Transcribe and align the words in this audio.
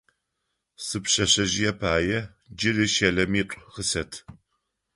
Сипшъэшъэжъые 0.85 1.71
пае 1.81 2.19
джыри 2.57 2.87
щэлэмитӏу 2.93 3.61
къысэт. 3.73 4.11